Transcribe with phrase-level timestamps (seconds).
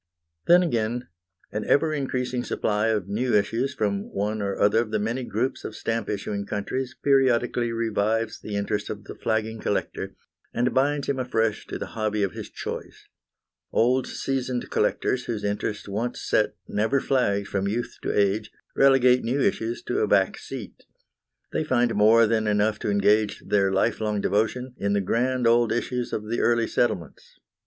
[0.47, 1.09] Then, again,
[1.51, 5.63] an ever increasing supply of new issues from one or other of the many groups
[5.63, 10.15] of stamp issuing countries periodically revives the interest of the flagging collector,
[10.55, 13.09] and binds him afresh to the hobby of his choice.
[13.71, 19.39] Old, seasoned collectors, whose interest once set never flags from youth to age, relegate new
[19.39, 20.83] issues to a back seat.
[21.51, 26.11] They find more than enough to engage their lifelong devotion in the grand old issues
[26.11, 27.37] of the early settlements.